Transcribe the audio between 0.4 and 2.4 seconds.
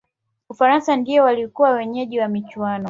ufaransa ndiyo waliyokuwa waenyeji wa